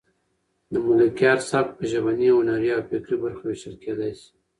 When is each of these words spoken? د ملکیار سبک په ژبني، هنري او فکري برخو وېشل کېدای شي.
د 0.71 0.73
ملکیار 0.87 1.39
سبک 1.49 1.71
په 1.77 1.83
ژبني، 1.91 2.29
هنري 2.37 2.69
او 2.77 2.81
فکري 2.89 3.15
برخو 3.23 3.43
وېشل 3.47 3.75
کېدای 3.83 4.11
شي. 4.19 4.29